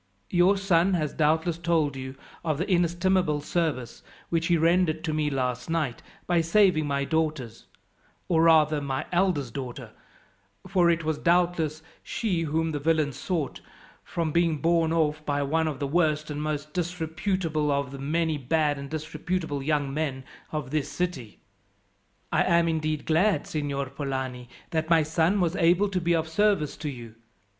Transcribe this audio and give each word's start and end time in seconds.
Your 0.31 0.57
son 0.57 0.95
has 0.95 1.13
doubtless 1.13 1.59
told 1.59 1.95
you 1.95 2.15
of 2.43 2.57
the 2.57 2.67
inestimable 2.67 3.39
service, 3.39 4.01
which 4.29 4.47
he 4.47 4.57
rendered 4.57 5.03
to 5.03 5.13
me 5.13 5.29
last 5.29 5.69
night, 5.69 6.01
by 6.25 6.41
saving 6.41 6.87
my 6.87 7.05
daughters, 7.05 7.67
or 8.27 8.41
rather 8.41 8.81
my 8.81 9.05
eldest 9.11 9.53
daughter 9.53 9.91
for 10.65 10.89
it 10.89 11.03
was 11.03 11.19
doubtless 11.19 11.83
she 12.01 12.41
whom 12.41 12.71
the 12.71 12.79
villains 12.79 13.15
sought 13.15 13.61
from 14.03 14.31
being 14.31 14.57
borne 14.57 14.91
off 14.91 15.23
by 15.23 15.43
one 15.43 15.67
of 15.67 15.77
the 15.77 15.85
worst 15.85 16.31
and 16.31 16.41
most 16.41 16.73
disreputable 16.73 17.69
of 17.71 17.91
the 17.91 17.99
many 17.99 18.39
bad 18.39 18.79
and 18.79 18.89
disreputable 18.89 19.61
young 19.61 19.93
men 19.93 20.23
of 20.51 20.71
this 20.71 20.89
city." 20.89 21.37
"I 22.31 22.41
am 22.41 22.67
indeed 22.67 23.05
glad, 23.05 23.45
Signor 23.45 23.85
Polani, 23.91 24.49
that 24.71 24.89
my 24.89 25.03
son 25.03 25.39
was 25.39 25.55
able 25.57 25.89
to 25.89 26.01
be 26.01 26.15
of 26.15 26.27
service 26.27 26.75
to 26.77 26.89
you. 26.89 27.13